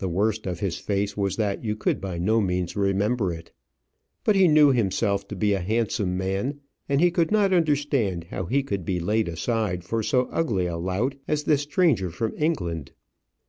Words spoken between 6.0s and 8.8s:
man, and he could not understand how he